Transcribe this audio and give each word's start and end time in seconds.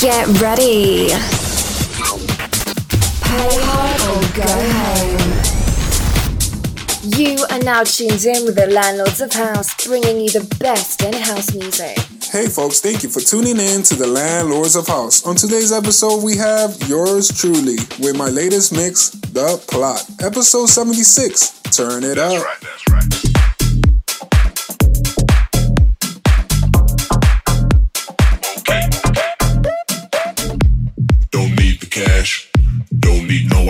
Get 0.00 0.26
ready. 0.40 1.08
Pay 3.22 3.50
hard 3.60 4.00
or 4.08 4.22
go 4.34 4.50
home. 4.80 5.30
You 7.18 7.44
are 7.50 7.58
now 7.62 7.82
tuned 7.84 8.24
in 8.24 8.46
with 8.46 8.56
the 8.56 8.66
Landlords 8.68 9.20
of 9.20 9.32
House, 9.32 9.74
bringing 9.86 10.20
you 10.20 10.30
the 10.30 10.44
best 10.58 11.02
in 11.02 11.12
house 11.12 11.54
music. 11.54 11.98
Hey 12.32 12.46
folks, 12.46 12.80
thank 12.80 13.02
you 13.02 13.10
for 13.10 13.20
tuning 13.20 13.58
in 13.58 13.82
to 13.82 13.94
the 13.94 14.06
Landlords 14.06 14.74
of 14.76 14.86
House. 14.86 15.26
On 15.26 15.36
today's 15.36 15.70
episode, 15.72 16.22
we 16.24 16.36
have 16.36 16.76
yours 16.88 17.28
truly 17.28 17.76
with 17.98 18.16
my 18.16 18.28
latest 18.30 18.72
mix, 18.72 19.10
The 19.10 19.62
Plot, 19.68 20.06
episode 20.22 20.66
76. 20.68 21.60
Turn 21.76 22.04
it 22.04 22.14
That's 22.16 22.34
up. 22.34 22.44
right, 22.44 22.60
that's 22.62 22.88
right. 22.90 23.19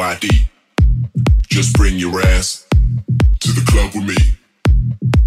ID. 0.01 0.29
Just 1.49 1.75
bring 1.77 1.99
your 1.99 2.21
ass 2.23 2.67
to 3.41 3.53
the 3.53 3.63
club 3.71 3.93
with 3.95 4.05
me. 4.05 4.17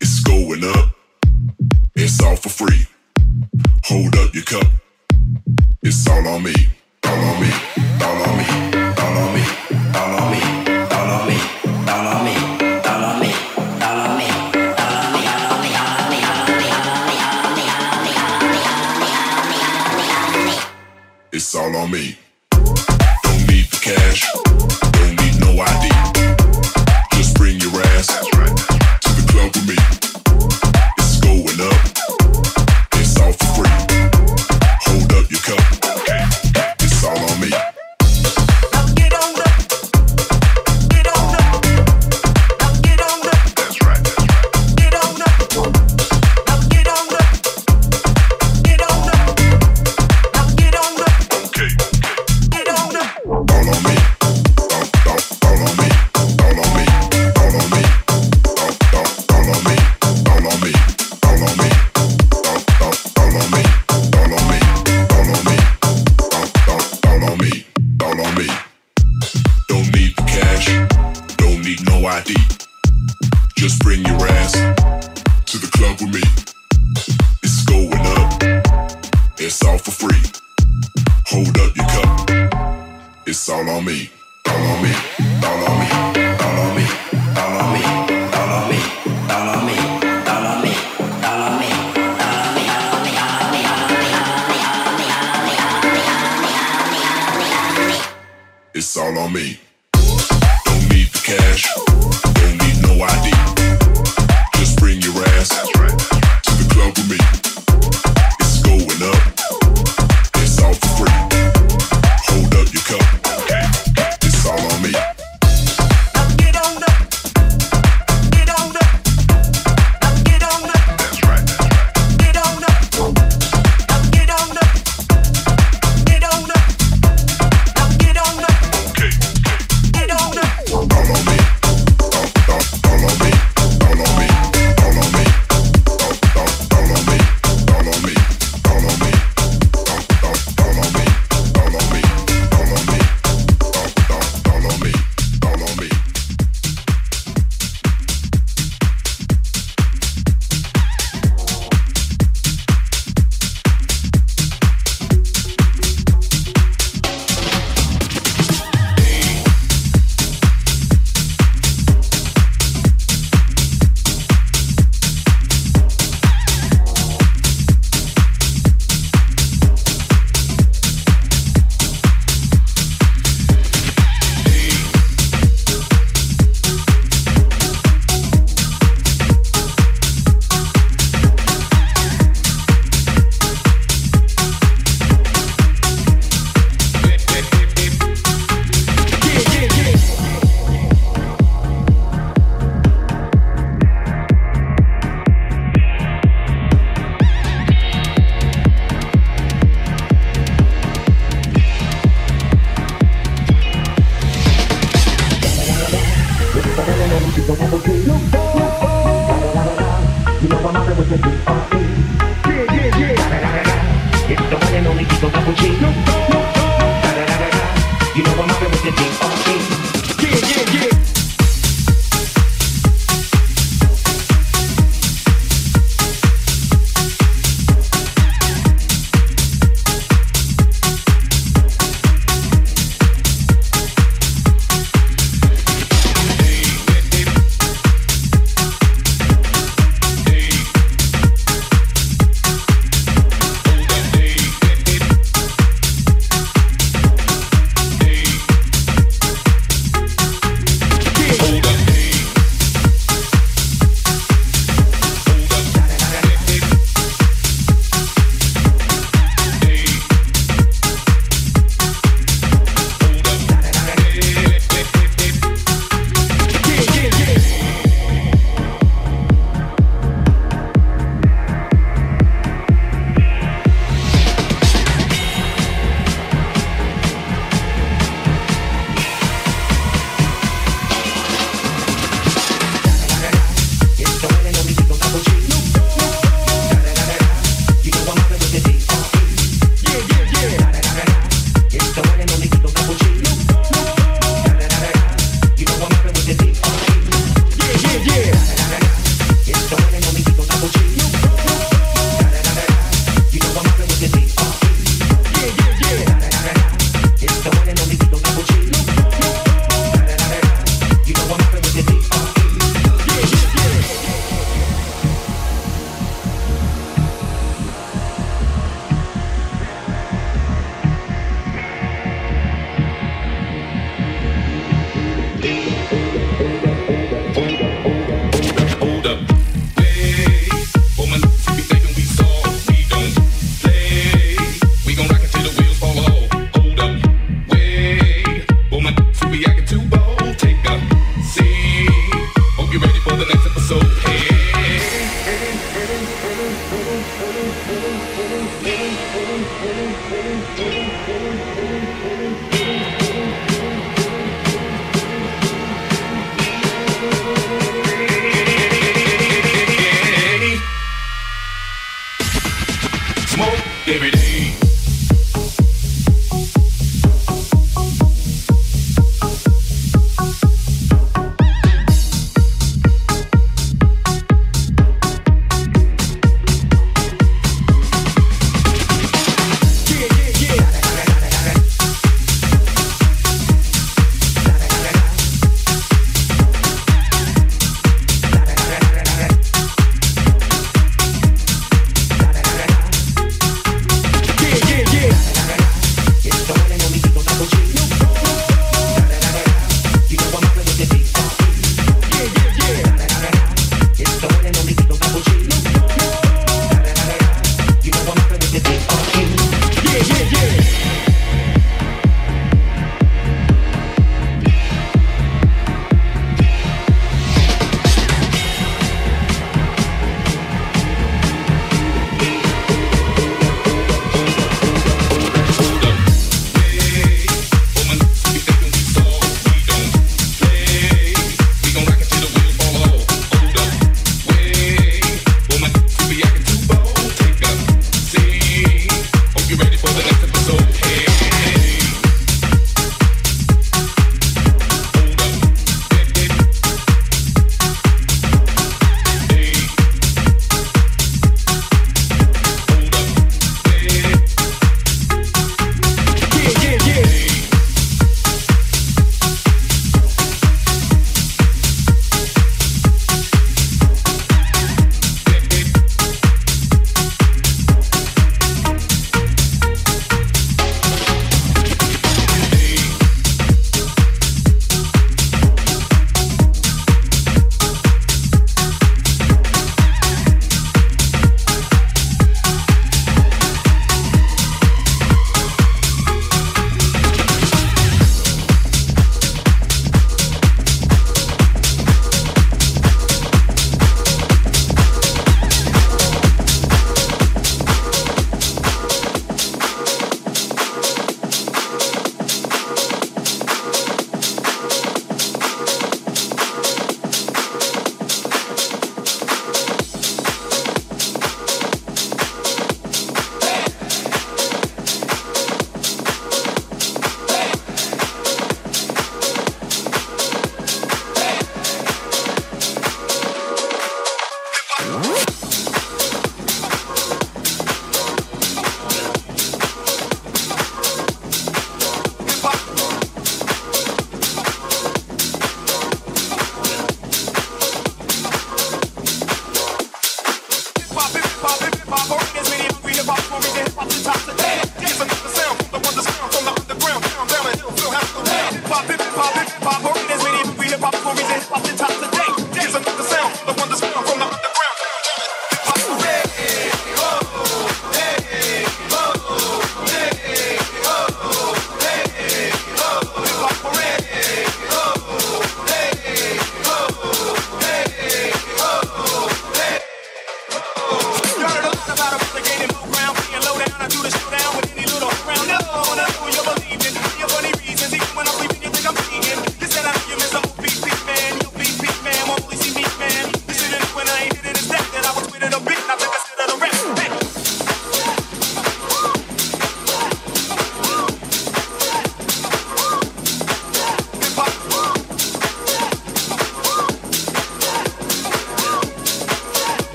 It's 0.00 0.20
going 0.20 0.64
up, 0.64 0.90
it's 1.94 2.22
all 2.22 2.36
for 2.36 2.48
free. 2.48 2.86
Hold 3.84 4.16
up 4.16 4.34
your 4.34 4.44
cup, 4.44 4.66
it's 5.82 6.08
all 6.08 6.26
on 6.28 6.42
me, 6.42 6.54
on 7.04 7.40
me, 7.40 7.50
on 8.00 8.36
me, 8.38 8.46
on 9.04 9.34
me, 9.34 9.44
all 9.94 10.14
on 10.16 10.30
me, 10.30 10.42
all 10.92 11.10
on 11.10 11.28
me, 11.28 11.34
all 11.88 12.06
on 12.06 12.24
me, 12.24 12.36
all 12.80 13.04
on 13.04 13.20
me, 13.20 13.32
all 13.82 14.00
on 14.00 14.08
me. 14.08 14.14
It's 21.32 21.54
all 21.54 21.76
on 21.76 21.90
me. 21.90 22.16
Don't 22.50 23.48
need 23.48 23.66
the 23.66 23.80
cash, 23.82 24.33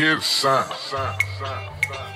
his 0.00 0.24
son. 0.24 0.64
sign, 0.78 1.18
sign, 1.38 1.68
sign. 1.92 2.09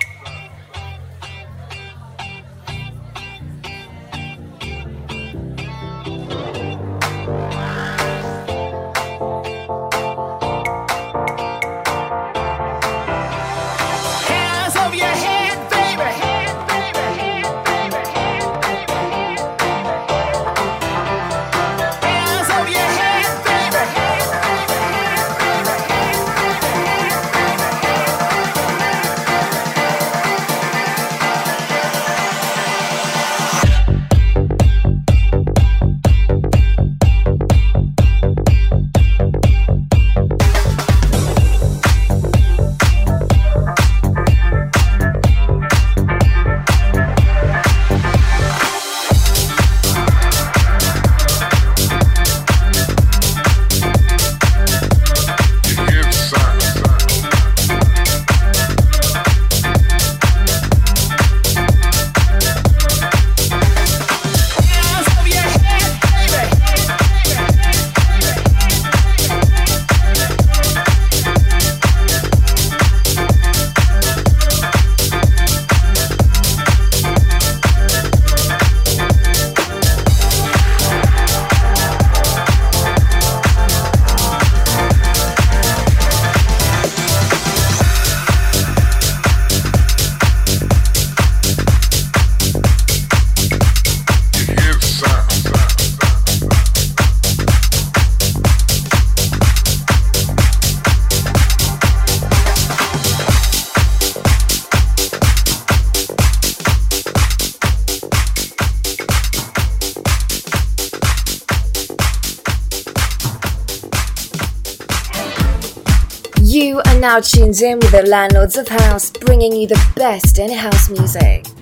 now 117.14 117.20
tuned 117.20 117.62
in 117.62 117.78
with 117.78 117.92
the 117.92 118.02
landlords 118.02 118.56
of 118.56 118.66
house, 118.66 119.12
bringing 119.12 119.54
you 119.54 119.68
the 119.68 119.92
best 119.94 120.40
in 120.40 120.50
house 120.50 120.90
music. 120.90 121.53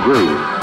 groove. 0.00 0.55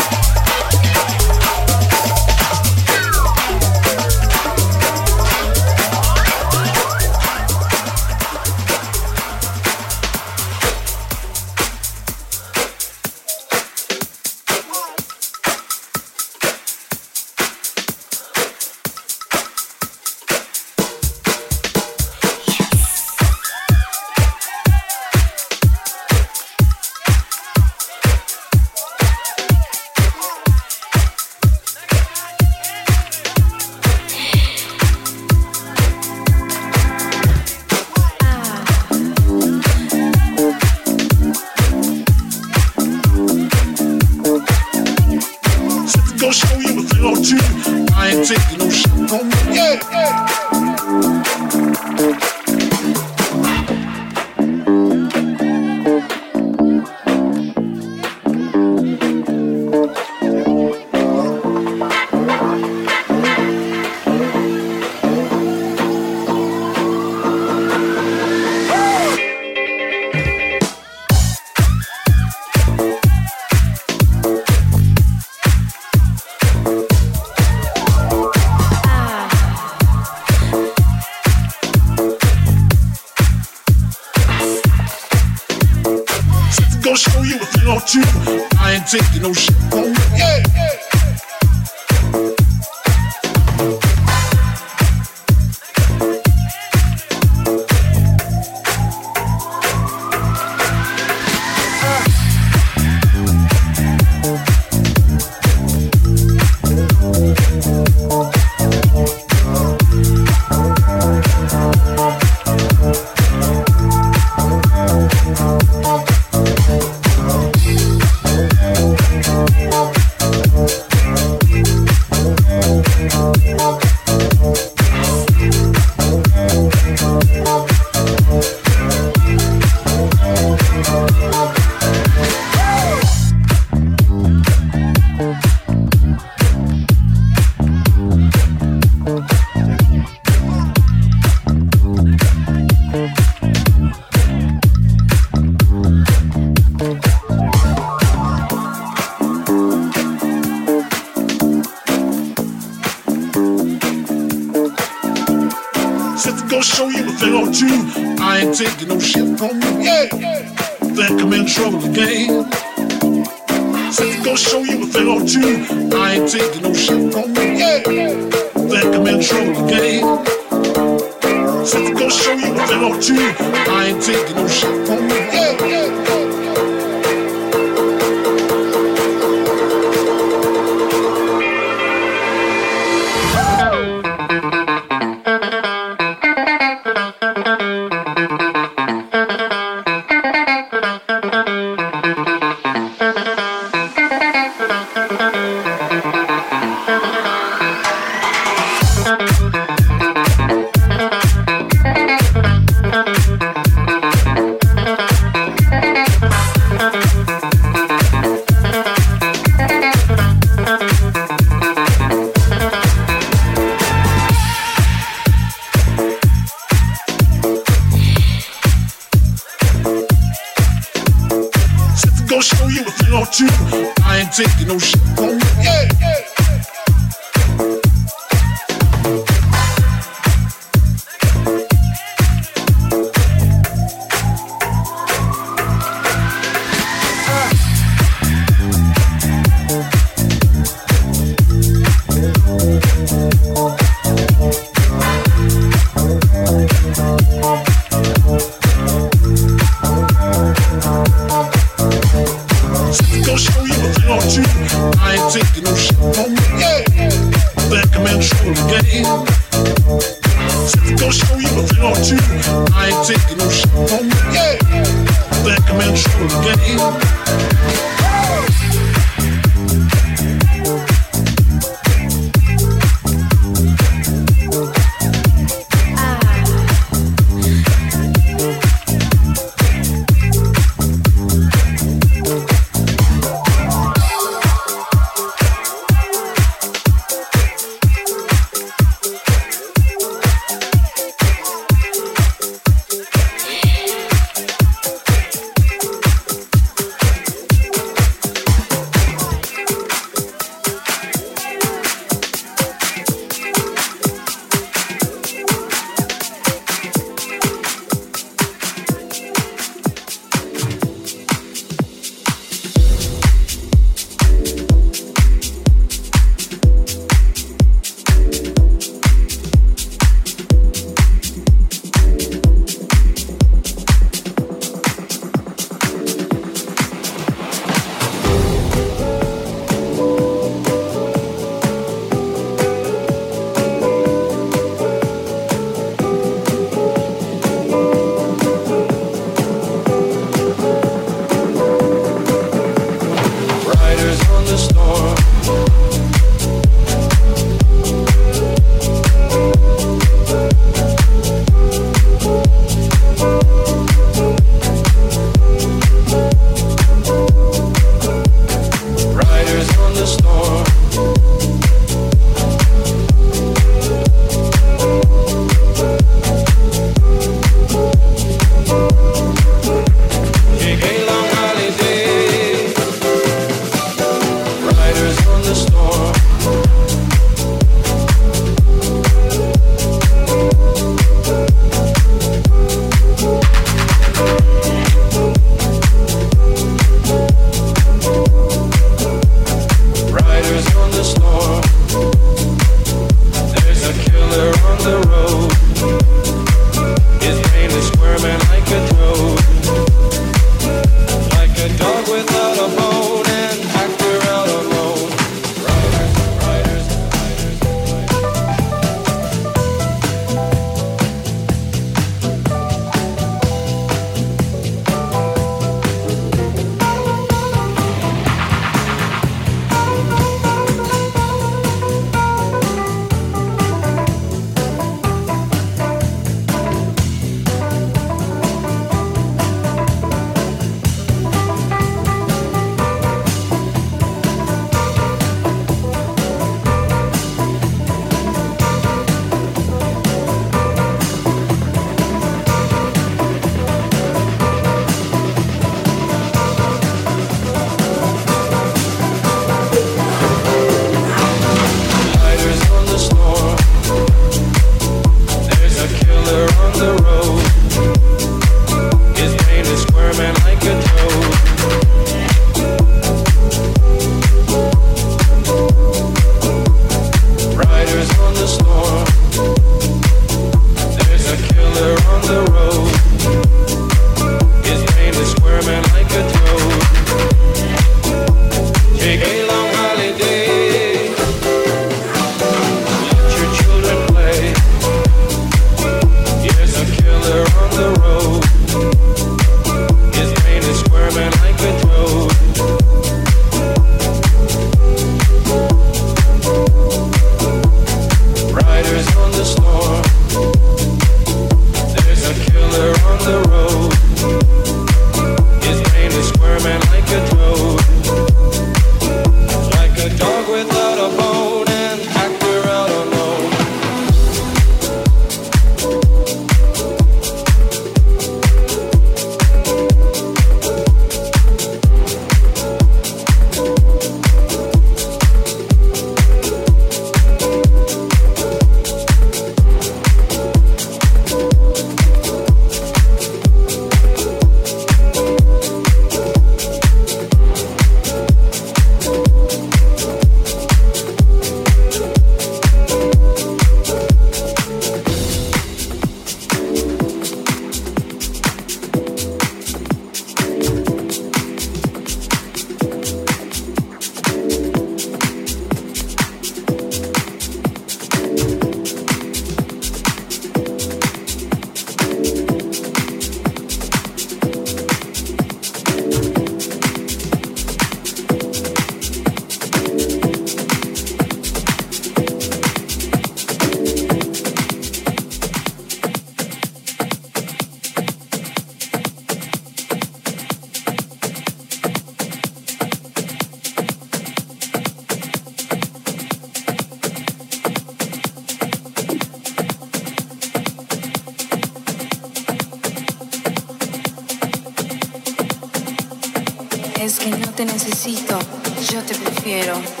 Prefiero. 599.41 600.00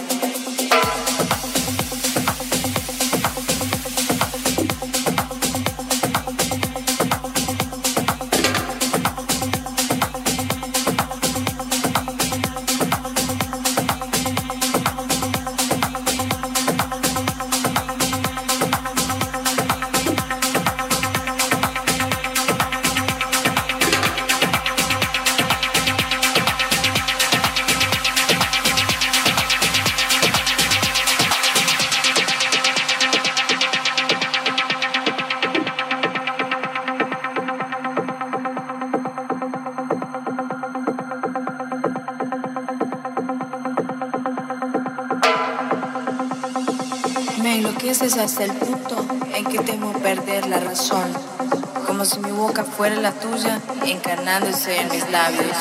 Encarnándose 53.91 54.79
en 54.79 54.89
mis 54.89 55.09
labios. 55.09 55.57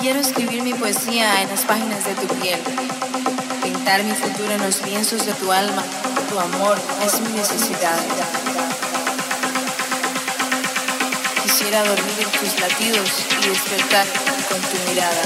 Quiero 0.00 0.20
escribir 0.20 0.62
mi 0.62 0.74
poesía 0.74 1.42
en 1.42 1.48
las 1.48 1.60
páginas 1.62 2.04
de 2.04 2.14
tu 2.14 2.26
piel, 2.40 2.60
pintar 3.62 4.02
mi 4.02 4.12
futuro 4.12 4.50
en 4.52 4.62
los 4.62 4.82
lienzos 4.82 5.24
de 5.24 5.32
tu 5.34 5.50
alma. 5.52 5.82
Tu 6.28 6.38
amor 6.38 6.76
es 7.04 7.20
mi 7.20 7.32
necesidad. 7.32 7.98
Quisiera 11.42 11.84
dormir 11.84 12.18
en 12.18 12.30
tus 12.40 12.60
latidos 12.60 13.10
y 13.40 13.48
despertar 13.48 14.06
con 14.48 14.60
tu 14.60 14.90
mirada. 14.90 15.22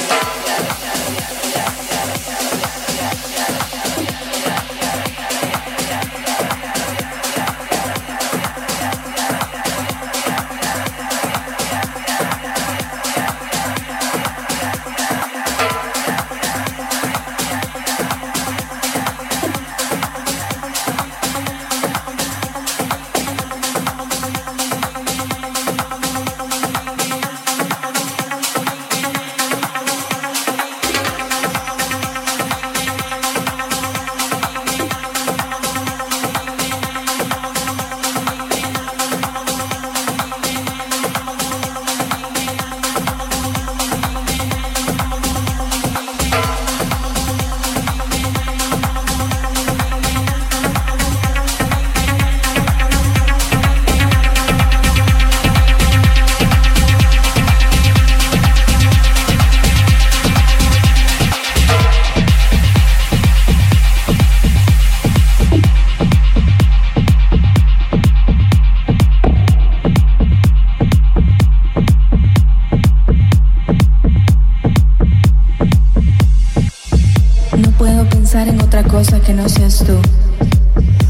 Que 79.29 79.35
no 79.35 79.47
seas 79.47 79.85
tú. 79.85 80.01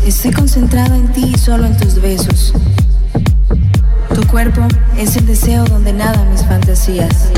Estoy 0.04 0.32
concentrada 0.32 0.96
en 0.96 1.06
ti 1.12 1.30
y 1.32 1.38
solo 1.38 1.66
en 1.66 1.76
tus 1.76 2.02
besos. 2.02 2.52
Tu 4.12 4.26
cuerpo 4.26 4.62
es 4.96 5.14
el 5.14 5.24
deseo 5.24 5.64
donde 5.66 5.92
nadan 5.92 6.28
mis 6.32 6.42
fantasías. 6.42 7.28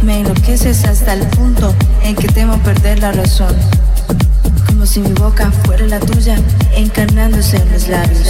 Me 0.00 0.20
enloqueces 0.20 0.86
hasta 0.86 1.12
el 1.12 1.26
punto 1.26 1.74
en 2.02 2.16
que 2.16 2.28
temo 2.28 2.56
perder 2.60 3.00
la 3.00 3.12
razón. 3.12 3.54
Como 4.66 4.86
si 4.86 5.00
mi 5.00 5.12
boca 5.12 5.52
fuera 5.66 5.86
la 5.86 6.00
tuya, 6.00 6.36
encarnándose 6.74 7.58
en 7.58 7.72
mis 7.74 7.88
labios. 7.88 8.26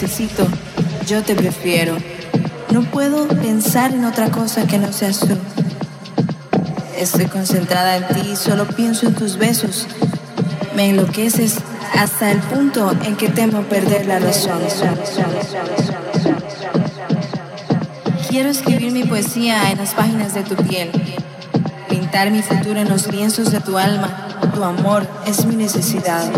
Necesito, 0.00 0.46
yo 1.08 1.24
te 1.24 1.34
prefiero. 1.34 1.96
No 2.70 2.82
puedo 2.82 3.26
pensar 3.26 3.92
en 3.92 4.04
otra 4.04 4.30
cosa 4.30 4.64
que 4.64 4.78
no 4.78 4.92
seas 4.92 5.18
tú. 5.18 5.36
Estoy 6.96 7.24
concentrada 7.24 7.96
en 7.96 8.06
ti 8.06 8.36
solo 8.36 8.68
pienso 8.68 9.08
en 9.08 9.14
tus 9.16 9.36
besos. 9.36 9.88
Me 10.76 10.90
enloqueces 10.90 11.56
hasta 11.98 12.30
el 12.30 12.38
punto 12.38 12.92
en 13.04 13.16
que 13.16 13.28
temo 13.28 13.62
perder 13.62 14.06
la 14.06 14.20
razón. 14.20 14.60
Quiero 18.28 18.50
escribir 18.50 18.92
mi 18.92 19.02
poesía 19.02 19.72
en 19.72 19.78
las 19.78 19.94
páginas 19.94 20.32
de 20.32 20.44
tu 20.44 20.54
piel, 20.54 20.92
pintar 21.88 22.30
mi 22.30 22.42
futuro 22.42 22.78
en 22.78 22.88
los 22.88 23.08
lienzos 23.08 23.50
de 23.50 23.58
tu 23.58 23.76
alma. 23.76 24.28
Tu 24.54 24.62
amor 24.62 25.08
es 25.26 25.44
mi 25.44 25.56
necesidad. 25.56 26.30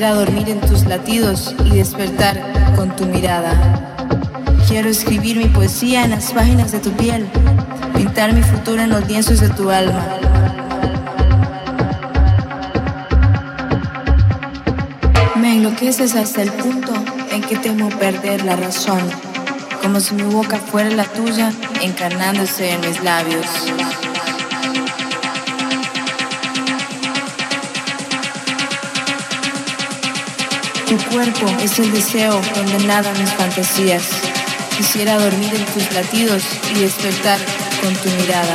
Quisiera 0.00 0.18
dormir 0.18 0.48
en 0.48 0.60
tus 0.62 0.86
latidos 0.86 1.54
y 1.62 1.76
despertar 1.76 2.40
con 2.74 2.96
tu 2.96 3.04
mirada. 3.04 3.52
Quiero 4.66 4.88
escribir 4.88 5.36
mi 5.36 5.44
poesía 5.44 6.04
en 6.04 6.12
las 6.12 6.32
páginas 6.32 6.72
de 6.72 6.78
tu 6.78 6.90
piel, 6.92 7.28
pintar 7.94 8.32
mi 8.32 8.40
futuro 8.40 8.80
en 8.80 8.88
los 8.88 9.06
lienzos 9.06 9.40
de 9.40 9.50
tu 9.50 9.68
alma. 9.68 10.02
Me 15.36 15.56
enloqueces 15.56 16.14
hasta 16.14 16.44
el 16.44 16.52
punto 16.52 16.94
en 17.30 17.42
que 17.42 17.56
temo 17.56 17.90
perder 17.90 18.42
la 18.46 18.56
razón, 18.56 19.02
como 19.82 20.00
si 20.00 20.14
mi 20.14 20.22
boca 20.22 20.56
fuera 20.56 20.88
la 20.88 21.04
tuya, 21.04 21.52
encarnándose 21.82 22.72
en 22.72 22.80
mis 22.80 23.04
labios. 23.04 23.44
Tu 30.90 30.98
cuerpo 31.08 31.46
es 31.62 31.78
el 31.78 31.92
deseo 31.92 32.32
donde 32.52 32.84
nadan 32.84 33.16
mis 33.16 33.30
fantasías. 33.34 34.02
Quisiera 34.76 35.20
dormir 35.20 35.54
en 35.54 35.64
tus 35.66 35.92
latidos 35.94 36.42
y 36.74 36.80
despertar 36.80 37.38
con 37.80 37.94
tu 37.94 38.08
mirada. 38.20 38.52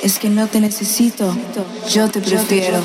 Es 0.00 0.20
que 0.20 0.30
no 0.30 0.46
te 0.46 0.60
necesito, 0.60 1.36
yo 1.92 2.08
te 2.08 2.20
prefiero. 2.20 2.80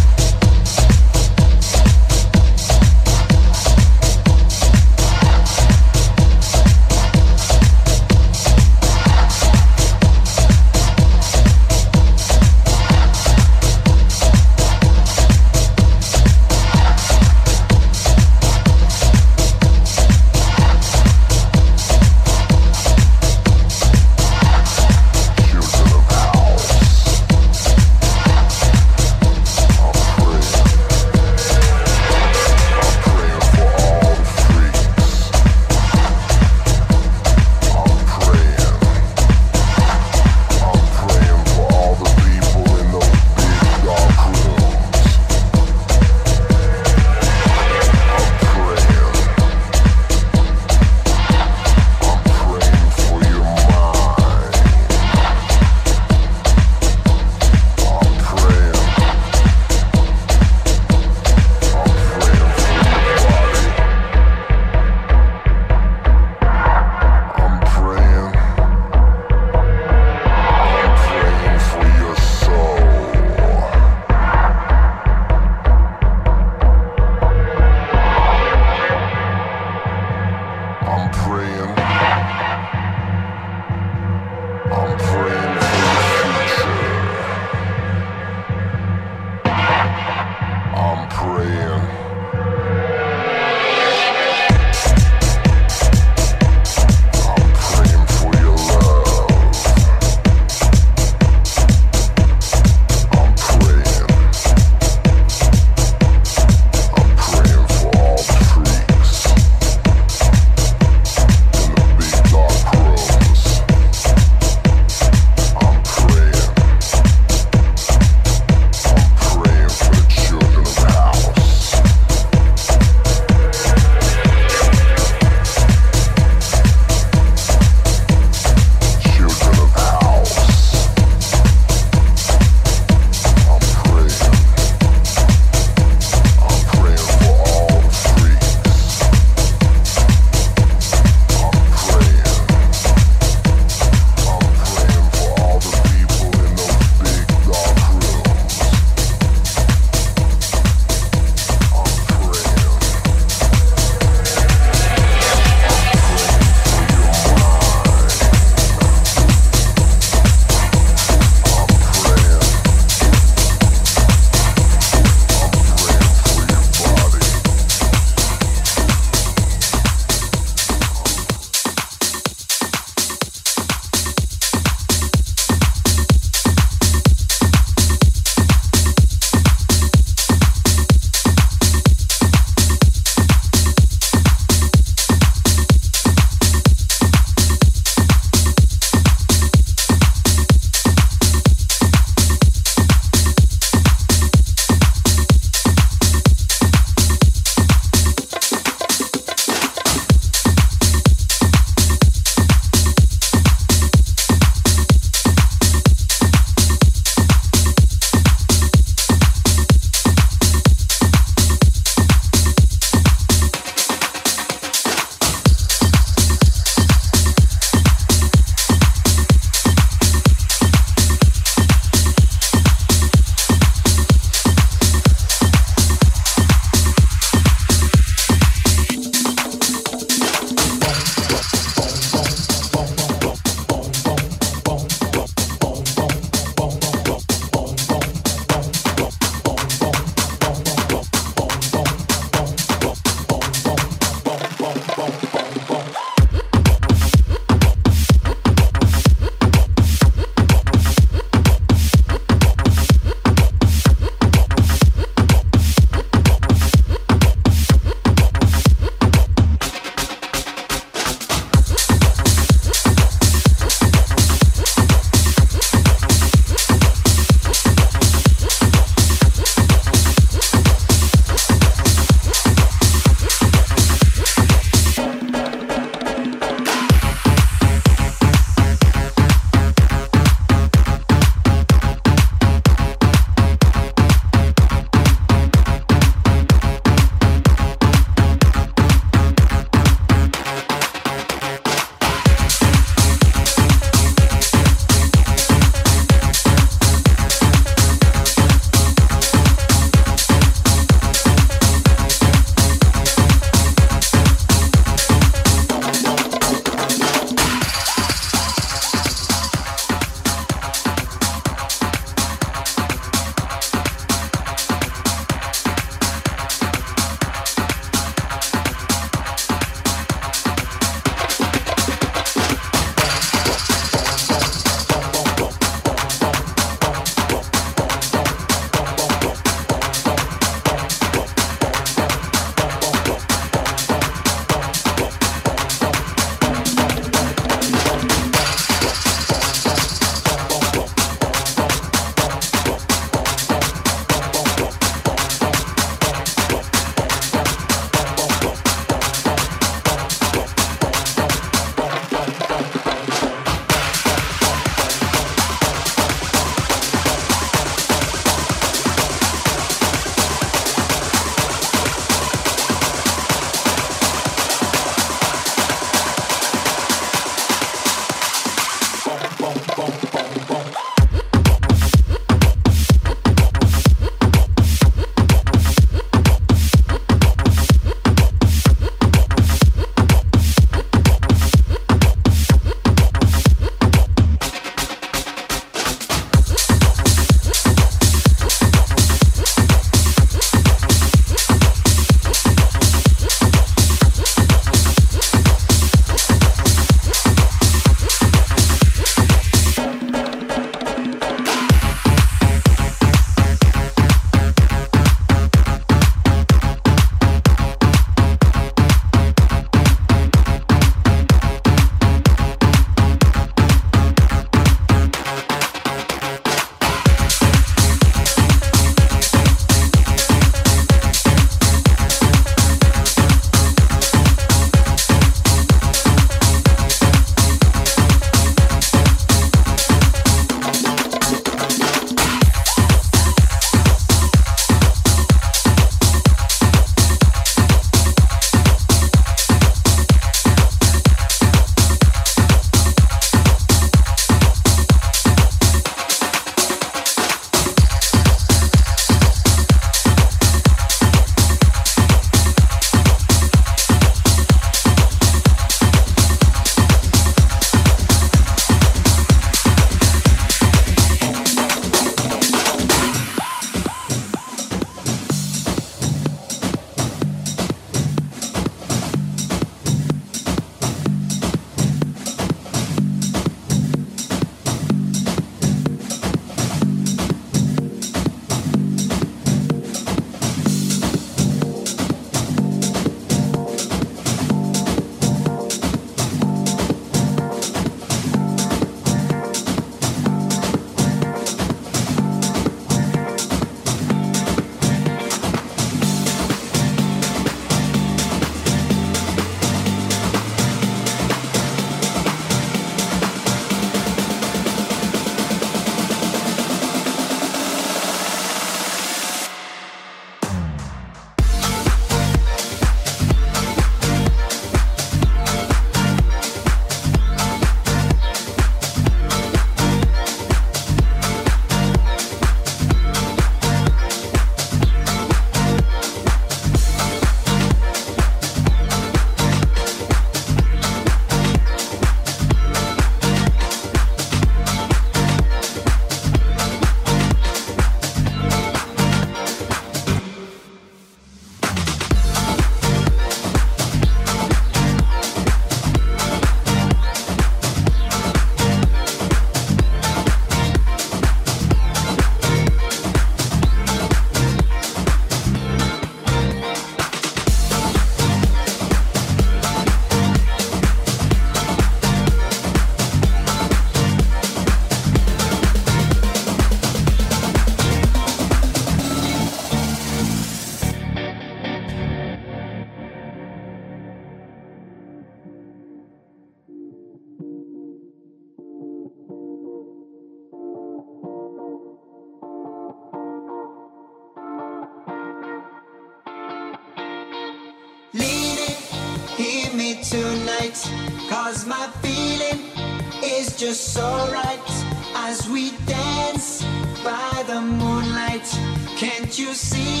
You 599.51 599.55
see? 599.55 600.00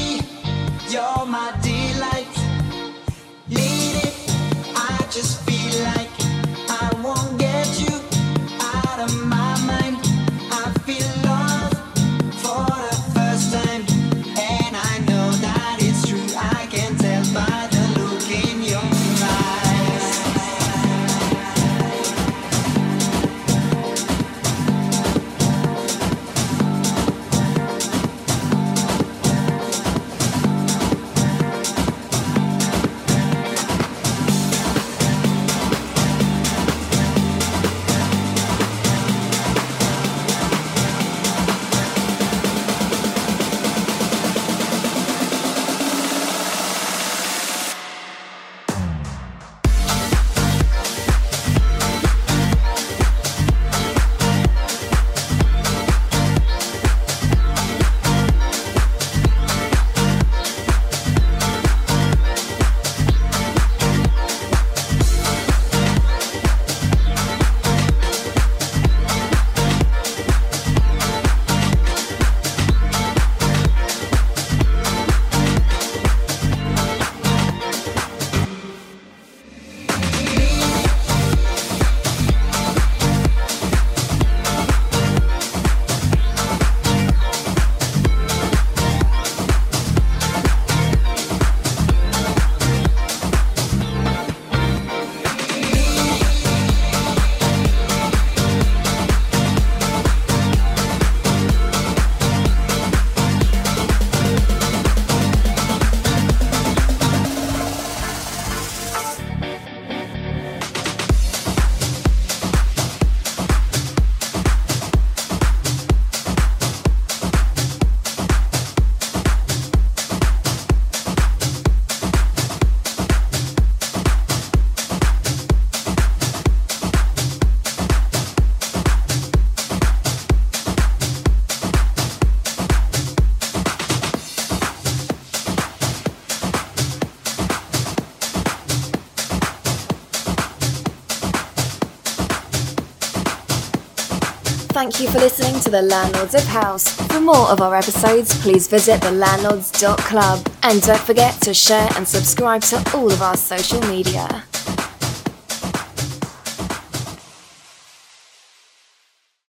Thank 144.81 144.99
you 144.99 145.09
for 145.09 145.19
listening 145.19 145.61
to 145.61 145.69
The 145.69 145.83
Landlords 145.83 146.33
of 146.33 146.43
House. 146.45 146.89
For 147.05 147.21
more 147.21 147.47
of 147.49 147.61
our 147.61 147.75
episodes, 147.75 148.35
please 148.41 148.67
visit 148.67 148.99
thelandlords.club. 149.01 150.49
And 150.63 150.81
don't 150.81 150.99
forget 151.01 151.39
to 151.41 151.53
share 151.53 151.87
and 151.95 152.07
subscribe 152.07 152.63
to 152.63 152.97
all 152.97 153.11
of 153.11 153.21
our 153.21 153.37
social 153.37 153.79
media. 153.81 154.43